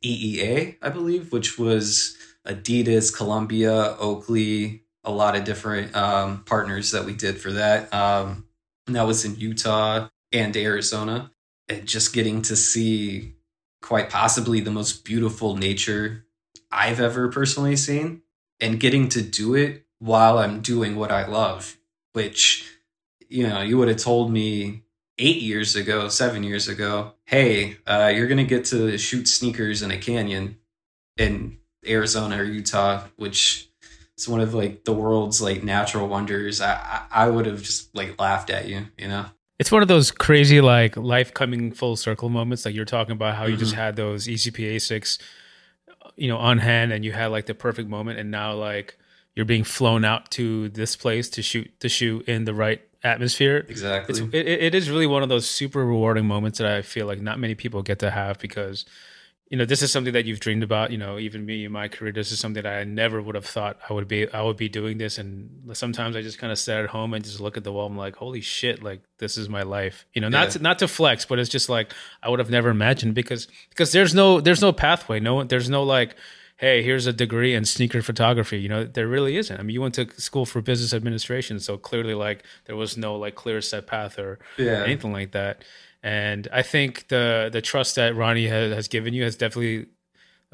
[0.05, 2.17] EEA, I believe, which was
[2.47, 7.93] Adidas, Columbia, Oakley, a lot of different um, partners that we did for that.
[7.93, 8.47] Um,
[8.87, 11.31] and that was in Utah and Arizona.
[11.69, 13.35] And just getting to see
[13.81, 16.27] quite possibly the most beautiful nature
[16.71, 18.23] I've ever personally seen,
[18.61, 21.77] and getting to do it while I'm doing what I love,
[22.13, 22.69] which,
[23.31, 24.83] you know, you would have told me
[25.19, 29.83] eight years ago, seven years ago, hey, uh, you're going to get to shoot sneakers
[29.83, 30.59] in a canyon
[31.17, 33.71] in Arizona or Utah, which
[34.19, 36.61] is one of like the world's like natural wonders.
[36.61, 39.27] I, I, I would have just like laughed at you, you know?
[39.59, 42.65] It's one of those crazy like life coming full circle moments.
[42.65, 43.53] Like you're talking about how mm-hmm.
[43.53, 43.81] you just mm-hmm.
[43.81, 45.19] had those ECP Asics,
[46.17, 48.19] you know, on hand and you had like the perfect moment.
[48.19, 48.97] And now like
[49.37, 53.65] you're being flown out to this place to shoot, to shoot in the right atmosphere.
[53.69, 54.13] Exactly.
[54.13, 57.21] It's, it, it is really one of those super rewarding moments that I feel like
[57.21, 58.85] not many people get to have because,
[59.49, 60.93] you know, this is something that you've dreamed about.
[60.93, 63.47] You know, even me in my career, this is something that I never would have
[63.47, 64.31] thought I would be.
[64.31, 67.25] I would be doing this, and sometimes I just kind of sit at home and
[67.25, 67.87] just look at the wall.
[67.87, 68.81] I'm like, holy shit!
[68.83, 70.07] Like this is my life.
[70.13, 70.51] You know, not yeah.
[70.51, 73.91] to, not to flex, but it's just like I would have never imagined because because
[73.91, 75.19] there's no there's no pathway.
[75.19, 76.15] No, there's no like
[76.61, 78.61] hey, here's a degree in sneaker photography.
[78.61, 79.59] You know, there really isn't.
[79.59, 83.17] I mean, you went to school for business administration, so clearly, like, there was no
[83.17, 84.85] like clear set path or yeah.
[84.85, 85.65] anything like that.
[86.03, 89.87] And I think the the trust that Ronnie has, has given you has definitely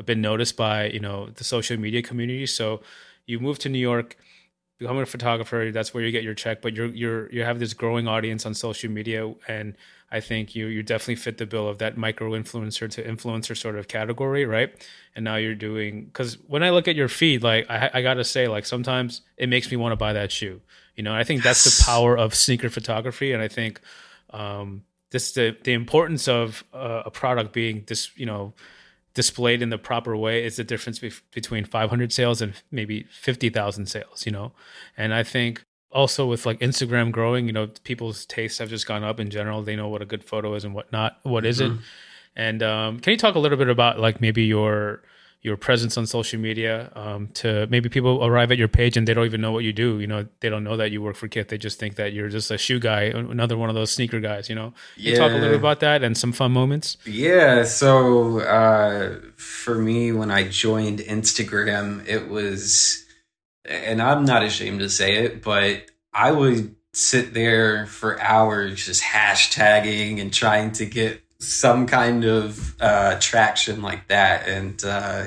[0.04, 2.46] been noticed by you know the social media community.
[2.46, 2.82] So
[3.26, 4.16] you moved to New York,
[4.78, 5.72] become a photographer.
[5.72, 6.62] That's where you get your check.
[6.62, 9.76] But you're you're you have this growing audience on social media and
[10.10, 13.76] I think you you definitely fit the bill of that micro influencer to influencer sort
[13.76, 14.72] of category, right?
[15.16, 18.24] And now you're doing because when I look at your feed, like I, I gotta
[18.24, 20.60] say, like sometimes it makes me want to buy that shoe.
[20.94, 23.80] You know, I think that's the power of sneaker photography, and I think
[24.30, 28.54] um, this the the importance of uh, a product being this, you know,
[29.14, 33.86] displayed in the proper way is the difference be- between 500 sales and maybe 50,000
[33.86, 34.24] sales.
[34.24, 34.52] You know,
[34.96, 35.64] and I think
[35.96, 39.62] also with like Instagram growing, you know, people's tastes have just gone up in general.
[39.62, 41.50] They know what a good photo is and what not, what mm-hmm.
[41.50, 41.80] isn't.
[42.36, 45.02] And um, can you talk a little bit about like maybe your
[45.46, 49.14] your presence on social media um, to maybe people arrive at your page and they
[49.14, 50.00] don't even know what you do.
[50.00, 51.48] You know, they don't know that you work for Kith.
[51.48, 54.48] They just think that you're just a shoe guy, another one of those sneaker guys.
[54.48, 55.12] You know, yeah.
[55.12, 56.96] you talk a little bit about that and some fun moments.
[57.06, 57.62] Yeah.
[57.62, 63.05] So uh, for me, when I joined Instagram, it was
[63.68, 69.02] and I'm not ashamed to say it, but I would sit there for hours just
[69.02, 74.48] hashtagging and trying to get some kind of uh, traction like that.
[74.48, 75.26] And uh,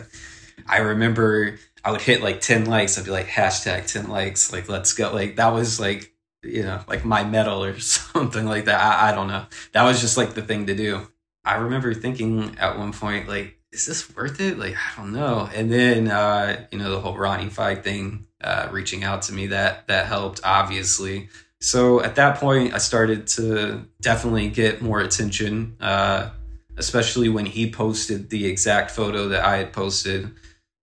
[0.67, 2.97] I remember I would hit like 10 likes.
[2.97, 4.52] I'd be like, hashtag 10 likes.
[4.52, 5.13] Like, let's go.
[5.13, 8.82] Like, that was like, you know, like my medal or something like that.
[8.82, 9.45] I, I don't know.
[9.73, 11.08] That was just like the thing to do.
[11.45, 14.58] I remember thinking at one point, like, is this worth it?
[14.58, 15.49] Like, I don't know.
[15.53, 19.47] And then, uh, you know, the whole Ronnie Fieg thing uh, reaching out to me
[19.47, 21.27] that that helped obviously
[21.60, 26.29] so at that point i started to definitely get more attention uh,
[26.77, 30.32] especially when he posted the exact photo that i had posted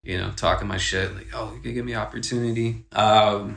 [0.02, 3.56] you know talking my shit like oh you could give me opportunity um,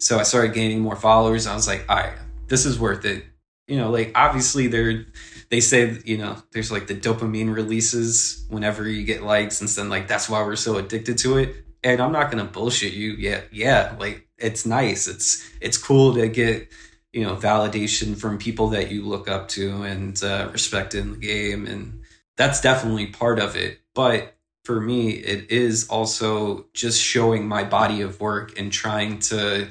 [0.00, 2.14] so i started gaining more followers i was like all right
[2.48, 3.22] this is worth it
[3.68, 5.04] you know like obviously they're
[5.50, 9.88] they say you know there's like the dopamine releases whenever you get likes and then
[9.88, 13.12] like that's why we're so addicted to it and I'm not gonna bullshit you.
[13.12, 15.06] Yeah, yeah, like it's nice.
[15.06, 16.68] It's it's cool to get
[17.12, 21.18] you know validation from people that you look up to and uh, respect in the
[21.18, 22.02] game, and
[22.36, 23.78] that's definitely part of it.
[23.94, 29.68] But for me, it is also just showing my body of work and trying to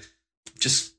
[0.57, 0.93] just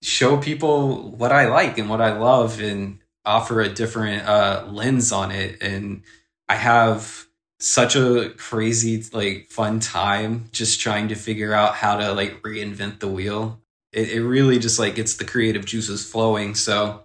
[0.00, 5.12] show people what I like and what I love and offer a different uh, lens
[5.12, 5.62] on it.
[5.62, 6.02] And
[6.48, 7.26] I have
[7.58, 12.98] such a crazy like fun time just trying to figure out how to like reinvent
[12.98, 13.60] the wheel
[13.92, 17.04] it, it really just like gets the creative juices flowing so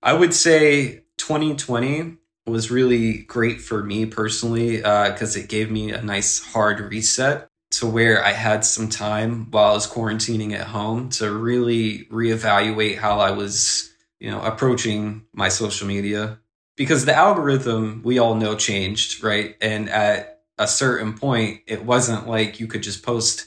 [0.00, 5.90] i would say 2020 was really great for me personally because uh, it gave me
[5.90, 10.66] a nice hard reset to where I had some time while I was quarantining at
[10.66, 13.89] home to really reevaluate how I was,
[14.20, 16.38] you know, approaching my social media
[16.76, 19.56] because the algorithm we all know changed, right?
[19.60, 23.46] And at a certain point, it wasn't like you could just post,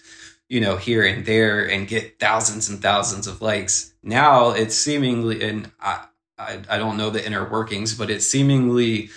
[0.49, 3.93] you know, here and there and get thousands and thousands of likes.
[4.03, 6.05] Now it's seemingly, and I,
[6.37, 9.09] I, I don't know the inner workings, but it's seemingly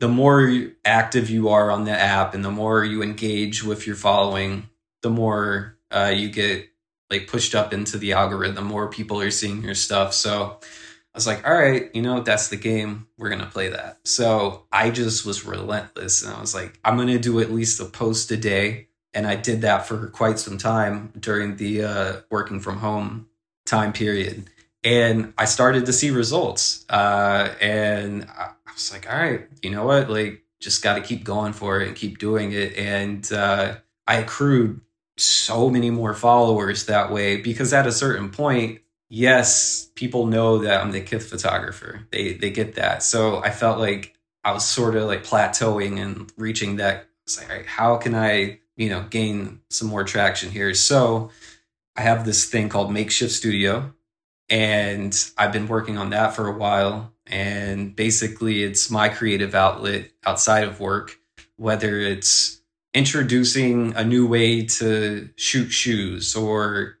[0.00, 0.52] the more
[0.84, 4.68] active you are on the app and the more you engage with your following,
[5.02, 6.68] the more uh, you get
[7.10, 10.12] like pushed up into the algorithm, more people are seeing your stuff.
[10.12, 10.58] So
[11.14, 12.24] I was like, all right, you know, what?
[12.24, 13.06] that's the game.
[13.16, 14.00] We're going to play that.
[14.04, 16.24] So I just was relentless.
[16.24, 18.88] And I was like, I'm going to do at least a post a day.
[19.12, 23.28] And I did that for quite some time during the uh, working from home
[23.64, 24.50] time period.
[24.82, 26.84] And I started to see results.
[26.90, 30.10] Uh, and I was like, all right, you know what?
[30.10, 32.76] Like, just got to keep going for it and keep doing it.
[32.76, 33.76] And uh,
[34.08, 34.80] I accrued
[35.16, 38.80] so many more followers that way because at a certain point,
[39.14, 42.06] yes, people know that I'm the kith photographer.
[42.10, 43.02] They they get that.
[43.02, 47.08] So I felt like I was sort of like plateauing and reaching that.
[47.48, 50.74] Like, how can I, you know, gain some more traction here?
[50.74, 51.30] So
[51.96, 53.94] I have this thing called Makeshift Studio,
[54.50, 57.12] and I've been working on that for a while.
[57.26, 61.16] And basically, it's my creative outlet outside of work,
[61.56, 62.60] whether it's
[62.92, 66.98] introducing a new way to shoot shoes or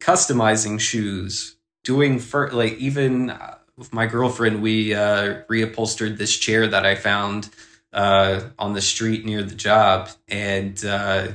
[0.00, 6.66] customizing shoes, doing for like even uh, with my girlfriend, we uh, reupholstered this chair
[6.66, 7.48] that I found
[7.92, 11.28] uh, on the street near the job, and uh,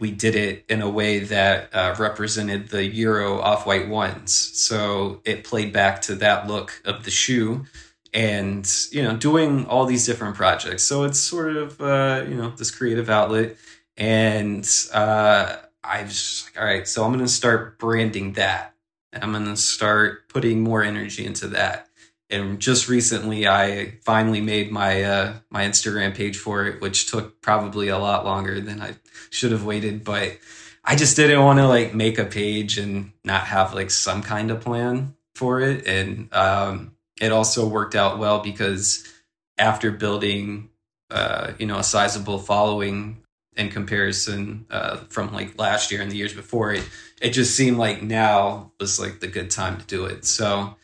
[0.00, 4.32] we did it in a way that uh, represented the Euro off white ones.
[4.32, 7.66] So it played back to that look of the shoe.
[8.14, 12.48] And you know, doing all these different projects, so it's sort of uh, you know
[12.50, 13.56] this creative outlet,
[13.98, 18.74] and uh, I was like, all right, so I'm going to start branding that.
[19.12, 21.88] And I'm going to start putting more energy into that.
[22.28, 27.40] And just recently, I finally made my uh, my Instagram page for it, which took
[27.40, 28.96] probably a lot longer than I
[29.30, 30.02] should have waited.
[30.02, 30.38] But
[30.84, 34.50] I just didn't want to like make a page and not have like some kind
[34.50, 35.86] of plan for it.
[35.86, 39.06] And um, it also worked out well because
[39.56, 40.70] after building,
[41.10, 43.22] uh, you know, a sizable following
[43.56, 46.88] in comparison uh, from like last year and the years before it
[47.20, 50.24] it just seemed like now was like the good time to do it.
[50.24, 50.76] So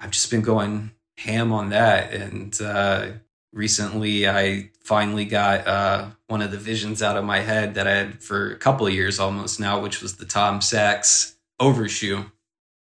[0.00, 3.08] i've just been going ham on that and uh,
[3.52, 7.94] recently i finally got uh, one of the visions out of my head that i
[7.94, 12.24] had for a couple years almost now which was the tom sachs overshoe.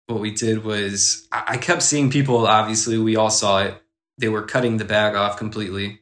[0.07, 3.81] What we did was i kept seeing people obviously we all saw it.
[4.17, 5.99] They were cutting the bag off completely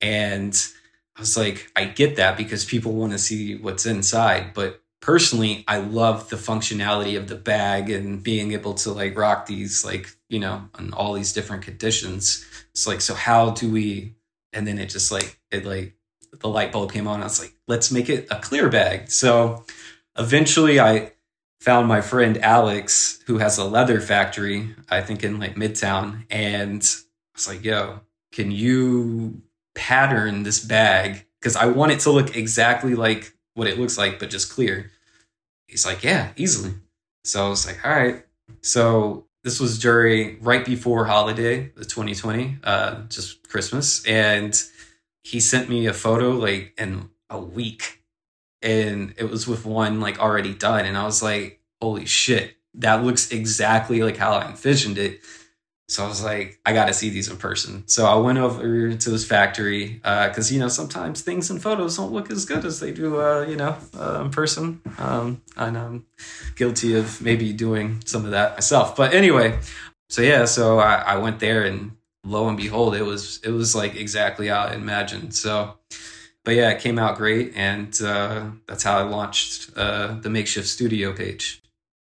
[0.00, 0.54] and
[1.16, 4.52] I was like, I get that because people want to see what's inside.
[4.54, 9.46] But personally, I love the functionality of the bag and being able to like rock
[9.46, 12.44] these, like, you know, on all these different conditions.
[12.72, 14.14] It's like, so how do we?
[14.52, 15.94] And then it just like, it like,
[16.40, 17.20] the light bulb came on.
[17.20, 19.08] I was like, let's make it a clear bag.
[19.08, 19.64] So
[20.18, 21.12] eventually I
[21.60, 26.24] found my friend Alex, who has a leather factory, I think in like Midtown.
[26.28, 28.00] And I was like, yo,
[28.32, 29.42] can you
[29.74, 34.18] pattern this bag because I want it to look exactly like what it looks like,
[34.18, 34.90] but just clear.
[35.68, 36.74] He's like, yeah, easily.
[37.24, 38.24] So I was like, all right.
[38.62, 44.04] So this was during right before holiday, the 2020, uh, just Christmas.
[44.06, 44.60] And
[45.22, 48.02] he sent me a photo like in a week.
[48.62, 50.86] And it was with one like already done.
[50.86, 55.20] And I was like, holy shit, that looks exactly like how I envisioned it.
[55.88, 57.86] So I was like, I got to see these in person.
[57.86, 61.96] So I went over to his factory because uh, you know sometimes things in photos
[61.96, 64.80] don't look as good as they do, uh, you know, uh, in person.
[64.98, 66.06] Um, and I'm
[66.56, 68.96] guilty of maybe doing some of that myself.
[68.96, 69.58] But anyway,
[70.08, 71.92] so yeah, so I, I went there and
[72.24, 75.34] lo and behold, it was it was like exactly how I imagined.
[75.34, 75.74] So,
[76.44, 80.68] but yeah, it came out great, and uh, that's how I launched uh, the makeshift
[80.68, 81.62] studio page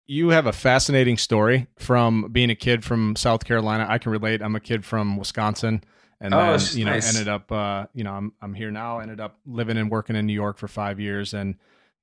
[0.09, 3.85] you have a fascinating story from being a kid from South Carolina.
[3.87, 4.41] I can relate.
[4.41, 5.83] I'm a kid from Wisconsin,
[6.19, 7.15] and oh, then you know nice.
[7.15, 8.99] ended up uh, you know I'm I'm here now.
[8.99, 11.53] Ended up living and working in New York for five years, and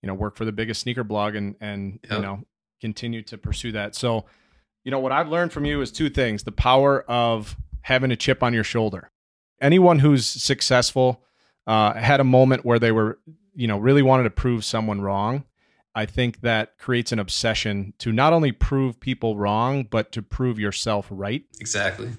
[0.02, 2.12] you know work for the biggest sneaker blog, and and yep.
[2.12, 2.44] you know
[2.80, 3.96] continue to pursue that.
[3.96, 4.24] So,
[4.84, 8.16] you know what I've learned from you is two things: the power of having a
[8.16, 9.10] chip on your shoulder.
[9.60, 11.24] Anyone who's successful
[11.66, 13.18] uh, had a moment where they were
[13.56, 15.42] you know really wanted to prove someone wrong
[15.96, 20.58] I think that creates an obsession to not only prove people wrong, but to prove
[20.58, 21.42] yourself right.
[21.58, 22.10] Exactly.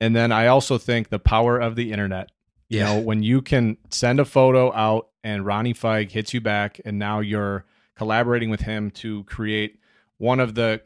[0.00, 2.30] And then I also think the power of the internet.
[2.68, 2.92] Yeah.
[2.92, 6.80] You know, when you can send a photo out and Ronnie Fieg hits you back,
[6.84, 7.64] and now you're
[7.96, 9.78] collaborating with him to create
[10.18, 10.82] one of the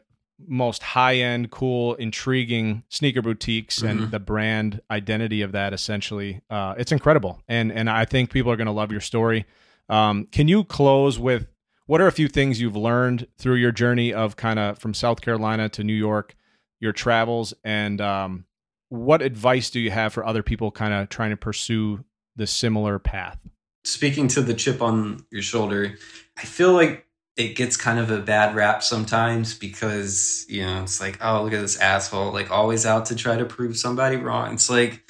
[0.47, 4.03] most high end, cool, intriguing sneaker boutiques mm-hmm.
[4.03, 6.41] and the brand identity of that essentially.
[6.49, 7.41] Uh, it's incredible.
[7.47, 9.45] And and I think people are gonna love your story.
[9.89, 11.47] Um, can you close with
[11.87, 15.21] what are a few things you've learned through your journey of kind of from South
[15.21, 16.35] Carolina to New York,
[16.79, 18.45] your travels, and um,
[18.89, 22.03] what advice do you have for other people kind of trying to pursue
[22.35, 23.39] the similar path?
[23.83, 25.95] Speaking to the chip on your shoulder,
[26.37, 27.05] I feel like
[27.37, 31.53] it gets kind of a bad rap sometimes because you know it's like oh look
[31.53, 35.07] at this asshole like always out to try to prove somebody wrong it's like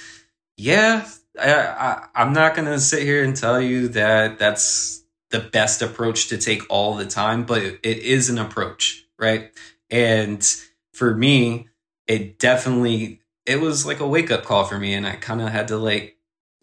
[0.57, 1.07] yeah
[1.39, 6.27] I, I am not gonna sit here and tell you that that's the best approach
[6.27, 9.51] to take all the time but it, is an approach right
[9.89, 10.55] and
[10.93, 11.67] for me
[12.07, 15.49] it definitely it was like a wake up call for me and i kind of
[15.49, 16.17] had to like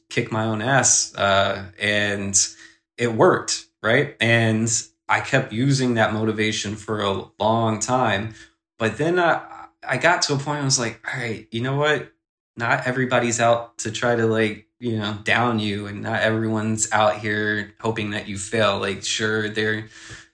[0.09, 2.49] kick my own ass uh and
[2.97, 4.71] it worked right and
[5.09, 8.35] I kept using that motivation for a long time.
[8.79, 11.77] But then I, I got to a point I was like, all right, you know
[11.77, 12.13] what?
[12.57, 17.17] Not everybody's out to try to like, you know, down you and not everyone's out
[17.17, 18.79] here hoping that you fail.
[18.79, 19.89] Like, sure, there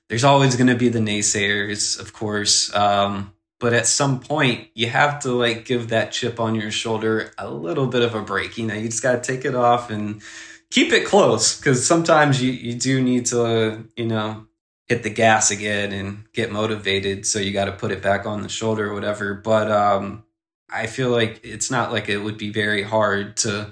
[0.08, 2.74] there's always gonna be the naysayers, of course.
[2.74, 7.30] Um, but at some point you have to like give that chip on your shoulder
[7.38, 8.58] a little bit of a break.
[8.58, 10.20] You know, you just gotta take it off and
[10.68, 14.46] keep it close because sometimes you, you do need to, you know,
[14.86, 17.24] hit the gas again and get motivated.
[17.24, 19.34] So you got to put it back on the shoulder or whatever.
[19.34, 20.24] But um,
[20.68, 23.70] I feel like it's not like it would be very hard to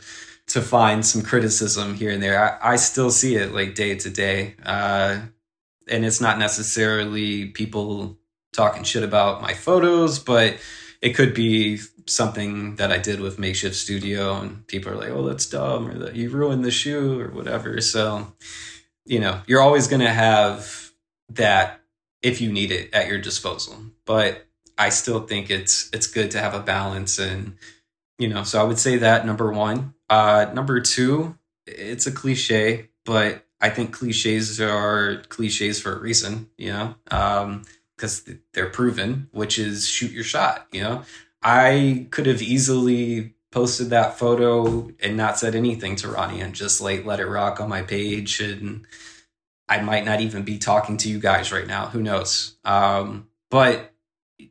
[0.49, 2.59] to find some criticism here and there.
[2.63, 4.57] I, I still see it like day to day.
[4.65, 5.21] Uh,
[5.89, 8.19] and it's not necessarily people
[8.53, 10.59] talking shit about my photos, but
[11.01, 15.27] it could be something that I did with makeshift studio and people are like, oh,
[15.27, 17.81] that's dumb or you ruined the shoe or whatever.
[17.81, 18.33] So,
[19.05, 20.91] you know, you're always going to have
[21.31, 21.81] that
[22.23, 23.77] if you need it at your disposal.
[24.07, 24.47] But
[24.79, 27.57] I still think it's it's good to have a balance and
[28.19, 29.95] you know, so I would say that number 1.
[30.11, 36.51] Uh number 2, it's a cliche, but I think cliches are cliches for a reason,
[36.57, 36.95] you know.
[37.11, 37.63] Um
[37.97, 41.03] because they're proven, which is shoot your shot, you know.
[41.43, 46.81] I could have easily posted that photo and not said anything to Ronnie and just
[46.81, 48.87] like let it rock on my page and
[49.69, 51.87] I might not even be talking to you guys right now.
[51.87, 52.57] Who knows?
[52.65, 53.93] Um, but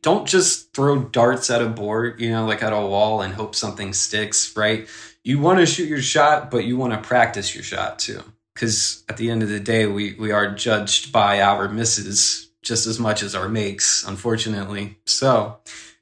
[0.02, 3.54] don't just throw darts at a board, you know, like at a wall and hope
[3.54, 4.88] something sticks, right?
[5.24, 8.22] You want to shoot your shot, but you want to practice your shot too.
[8.54, 12.86] Because at the end of the day, we, we are judged by our misses just
[12.86, 14.98] as much as our makes, unfortunately.
[15.06, 15.58] So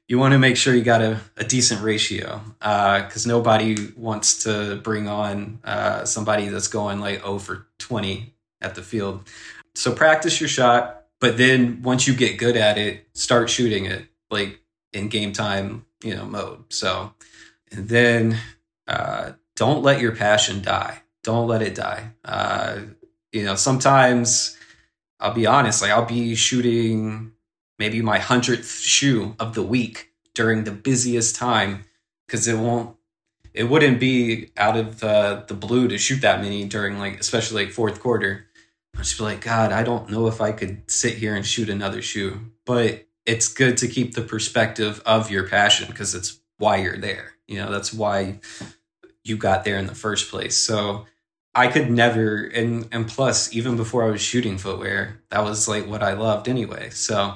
[0.07, 4.43] you want to make sure you got a, a decent ratio because uh, nobody wants
[4.43, 9.29] to bring on uh, somebody that's going like 0 for 20 at the field.
[9.75, 14.05] So practice your shot, but then once you get good at it, start shooting it
[14.29, 14.59] like
[14.93, 16.65] in game time, you know, mode.
[16.69, 17.13] So,
[17.71, 18.37] and then
[18.87, 21.01] uh, don't let your passion die.
[21.23, 22.11] Don't let it die.
[22.23, 22.79] Uh,
[23.31, 24.57] you know, sometimes
[25.19, 27.31] I'll be honest, like I'll be shooting
[27.79, 31.85] maybe my hundredth shoe of the week during the busiest time
[32.25, 32.95] because it won't
[33.53, 37.65] it wouldn't be out of uh, the blue to shoot that many during like especially
[37.65, 38.46] like fourth quarter
[38.97, 41.69] I just be like, God, I don't know if I could sit here and shoot
[41.69, 42.51] another shoe.
[42.65, 47.33] But it's good to keep the perspective of your passion because it's why you're there.
[47.47, 48.39] You know, that's why
[49.23, 50.57] you got there in the first place.
[50.57, 51.05] So
[51.53, 55.85] I could never and and plus, even before I was shooting footwear, that was like
[55.85, 56.89] what I loved anyway.
[56.89, 57.35] So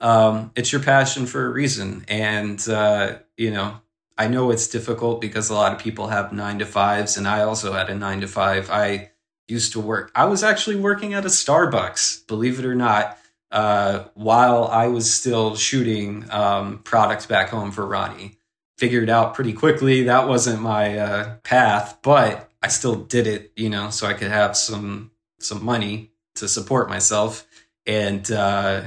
[0.00, 2.04] um, it's your passion for a reason.
[2.08, 3.80] And uh, you know,
[4.16, 7.42] I know it's difficult because a lot of people have nine to fives, and I
[7.42, 8.70] also had a nine to five.
[8.70, 9.10] I
[9.48, 10.10] used to work.
[10.14, 13.18] I was actually working at a Starbucks, believe it or not,
[13.50, 18.38] uh, while I was still shooting um, product back home for Ronnie.
[18.78, 23.70] Figured out pretty quickly that wasn't my uh, path, but I still did it, you
[23.70, 27.46] know, so I could have some some money to support myself.
[27.86, 28.82] And uh,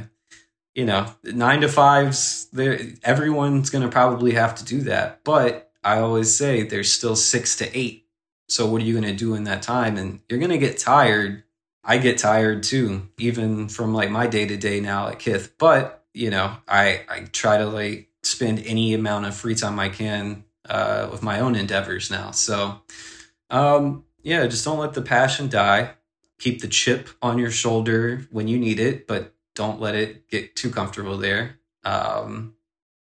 [0.75, 2.49] you know, nine to fives,
[3.03, 5.23] everyone's going to probably have to do that.
[5.23, 8.06] But I always say there's still six to eight
[8.47, 9.97] so what are you going to do in that time?
[9.97, 11.43] And you're going to get tired.
[11.83, 15.57] I get tired too, even from like my day to day now at Kith.
[15.57, 19.89] But you know, I I try to like spend any amount of free time I
[19.89, 22.31] can uh, with my own endeavors now.
[22.31, 22.81] So,
[23.49, 25.91] um, yeah, just don't let the passion die.
[26.39, 30.55] Keep the chip on your shoulder when you need it, but don't let it get
[30.55, 31.57] too comfortable there.
[31.83, 32.53] Um,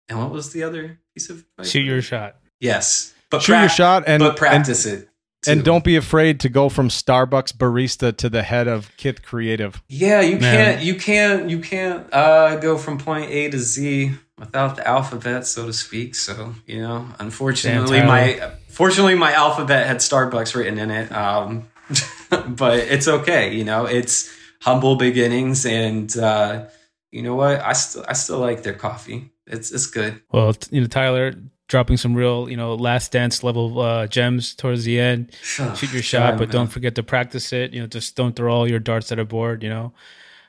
[0.08, 1.70] and what was the other piece of advice?
[1.70, 2.36] Shoot your shot.
[2.60, 5.08] Yes, but shoot pra- your shot and but practice and, it.
[5.44, 5.52] Too.
[5.52, 9.82] And don't be afraid to go from Starbucks barista to the head of Kith Creative.
[9.88, 10.56] Yeah, you Man.
[10.56, 15.46] can't you can't you can't uh, go from point A to Z without the alphabet,
[15.46, 16.14] so to speak.
[16.14, 21.12] So, you know, unfortunately my fortunately my alphabet had Starbucks written in it.
[21.12, 21.68] Um,
[22.48, 26.66] but it's okay, you know, it's humble beginnings and uh,
[27.10, 27.60] you know what?
[27.60, 29.30] I still I still like their coffee.
[29.46, 30.22] It's it's good.
[30.32, 31.34] Well, you know, Tyler,
[31.74, 35.32] dropping some real, you know, last dance level uh, gems towards the end.
[35.74, 37.72] Shoot your shot, but don't forget to practice it.
[37.72, 39.64] You know, just don't throw all your darts at a board.
[39.64, 39.92] You know,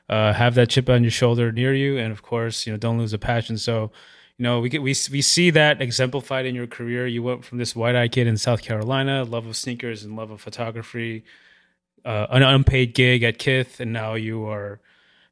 [0.08, 2.96] uh, have that chip on your shoulder near you, and of course, you know, don't
[2.96, 3.58] lose the passion.
[3.58, 3.90] So,
[4.38, 7.08] you know, we get, we we see that exemplified in your career.
[7.08, 10.30] You went from this white eye kid in South Carolina, love of sneakers and love
[10.30, 11.24] of photography,
[12.04, 14.78] uh, an unpaid gig at Kith, and now you are,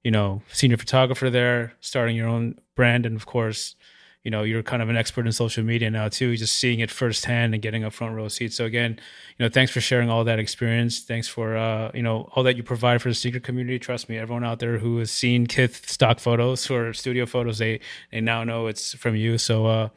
[0.02, 3.76] you know, senior photographer there, starting your own brand, and of course,
[4.24, 6.90] you know you're kind of an expert in social media now too just seeing it
[6.90, 8.98] firsthand and getting a front row seat so again
[9.38, 12.56] you know thanks for sharing all that experience thanks for uh, you know all that
[12.56, 15.88] you provide for the sneaker community trust me everyone out there who has seen kith
[15.88, 17.78] stock photos or studio photos they
[18.10, 19.88] they now know it's from you so uh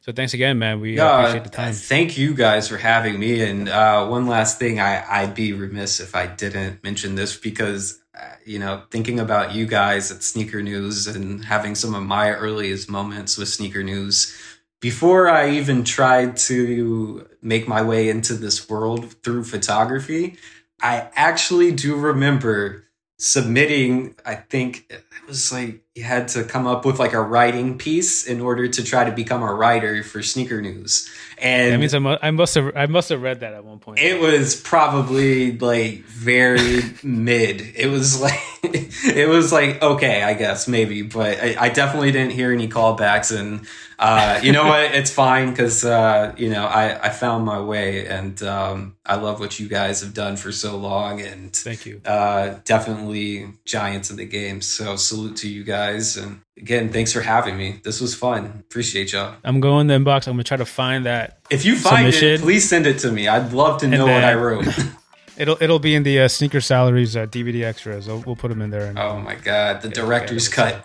[0.00, 0.80] so thanks again, man.
[0.80, 1.74] We yeah, appreciate the time.
[1.74, 3.42] Thank you guys for having me.
[3.42, 8.00] And uh, one last thing, I, I'd be remiss if I didn't mention this because
[8.44, 12.90] you know, thinking about you guys at Sneaker News and having some of my earliest
[12.90, 14.34] moments with Sneaker News.
[14.80, 20.36] Before I even tried to make my way into this world through photography,
[20.80, 22.84] I actually do remember
[23.18, 28.26] submitting, I think it was like had to come up with like a writing piece
[28.26, 31.08] in order to try to become a writer for Sneaker News.
[31.40, 33.78] And that means I must, I must have I must have read that at one
[33.78, 34.00] point.
[34.00, 37.60] It was probably like very mid.
[37.76, 42.32] It was like it was like okay, I guess maybe, but I, I definitely didn't
[42.32, 43.36] hear any callbacks.
[43.36, 43.66] And
[44.00, 44.94] uh, you know what?
[44.94, 49.38] It's fine because uh, you know I I found my way, and um, I love
[49.38, 51.20] what you guys have done for so long.
[51.20, 52.00] And thank you.
[52.04, 54.60] Uh, definitely giants in the game.
[54.60, 57.80] So salute to you guys and again, thanks for having me.
[57.84, 58.46] This was fun.
[58.60, 59.36] Appreciate y'all.
[59.44, 60.26] I'm going the inbox.
[60.26, 61.40] I'm gonna try to find that.
[61.50, 62.28] If you find submission.
[62.28, 63.28] it, please send it to me.
[63.28, 64.66] I'd love to know what I wrote.
[65.38, 68.06] it'll it'll be in the uh, sneaker salaries uh, DVD extras.
[68.06, 68.86] We'll, we'll, put them in there.
[68.86, 70.84] And, oh my god, the director's cut.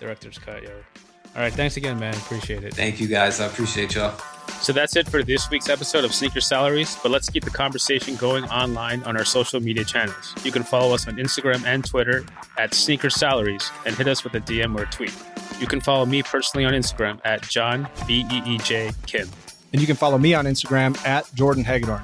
[0.00, 0.70] director's cut, yo.
[1.36, 2.14] All right, thanks again, man.
[2.14, 2.74] Appreciate it.
[2.74, 3.40] Thank you, guys.
[3.40, 4.18] I appreciate y'all.
[4.60, 8.16] So that's it for this week's episode of Sneaker Salaries, but let's keep the conversation
[8.16, 10.34] going online on our social media channels.
[10.44, 12.24] You can follow us on Instagram and Twitter
[12.58, 15.14] at Sneaker Salaries and hit us with a DM or a tweet.
[15.60, 19.28] You can follow me personally on Instagram at John B E E J Kim.
[19.72, 22.02] And you can follow me on Instagram at Jordan Hagedorn.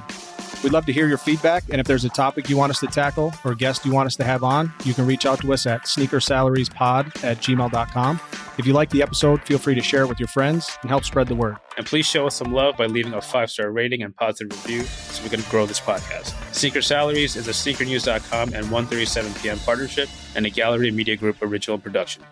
[0.63, 2.87] We'd love to hear your feedback, and if there's a topic you want us to
[2.87, 5.53] tackle or a guest you want us to have on, you can reach out to
[5.53, 8.19] us at sneakersalariespod at gmail.com.
[8.57, 11.03] If you like the episode, feel free to share it with your friends and help
[11.03, 11.57] spread the word.
[11.77, 14.83] And please show us some love by leaving a five star rating and positive review
[14.83, 16.33] so we can grow this podcast.
[16.53, 19.59] Sneaker Salaries is a sneakernews.com and 137 p.m.
[19.59, 22.23] partnership and a Gallery Media Group original production.